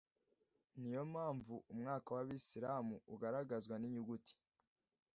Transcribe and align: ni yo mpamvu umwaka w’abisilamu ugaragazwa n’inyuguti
ni 0.79 0.89
yo 0.95 1.03
mpamvu 1.13 1.53
umwaka 1.73 2.09
w’abisilamu 2.15 2.95
ugaragazwa 3.13 3.75
n’inyuguti 3.77 4.33